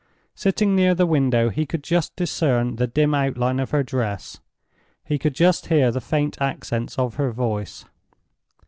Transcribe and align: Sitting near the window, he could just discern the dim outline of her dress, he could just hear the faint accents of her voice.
Sitting 0.33 0.75
near 0.75 0.95
the 0.95 1.05
window, 1.05 1.49
he 1.49 1.63
could 1.63 1.83
just 1.83 2.15
discern 2.15 2.77
the 2.77 2.87
dim 2.87 3.13
outline 3.13 3.59
of 3.59 3.69
her 3.69 3.83
dress, 3.83 4.39
he 5.03 5.19
could 5.19 5.35
just 5.35 5.67
hear 5.67 5.91
the 5.91 6.01
faint 6.01 6.41
accents 6.41 6.97
of 6.97 7.17
her 7.21 7.31
voice. 7.31 7.85